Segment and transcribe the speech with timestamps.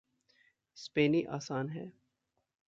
[0.77, 1.91] स्पेनी आसान है।